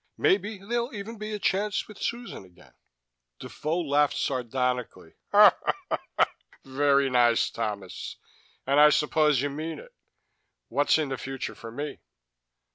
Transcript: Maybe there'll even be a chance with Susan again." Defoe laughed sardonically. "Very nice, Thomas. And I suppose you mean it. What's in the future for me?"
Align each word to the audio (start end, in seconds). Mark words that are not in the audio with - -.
Maybe 0.17 0.57
there'll 0.57 0.95
even 0.95 1.19
be 1.19 1.31
a 1.31 1.37
chance 1.37 1.87
with 1.87 2.01
Susan 2.01 2.43
again." 2.43 2.73
Defoe 3.37 3.81
laughed 3.81 4.17
sardonically. 4.17 5.13
"Very 6.65 7.07
nice, 7.11 7.51
Thomas. 7.51 8.15
And 8.65 8.79
I 8.79 8.89
suppose 8.89 9.43
you 9.43 9.51
mean 9.51 9.77
it. 9.77 9.93
What's 10.69 10.97
in 10.97 11.09
the 11.09 11.19
future 11.19 11.53
for 11.53 11.69
me?" 11.71 11.99